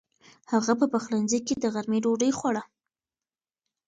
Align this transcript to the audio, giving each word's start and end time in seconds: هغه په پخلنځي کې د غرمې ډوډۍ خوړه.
هغه 0.51 0.73
په 0.79 0.85
پخلنځي 0.93 1.39
کې 1.47 1.53
د 1.57 1.65
غرمې 1.73 1.99
ډوډۍ 2.03 2.31
خوړه. 2.37 2.63